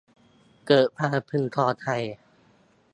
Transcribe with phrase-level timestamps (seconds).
[0.67, 1.85] เกิดความพึงพอใจ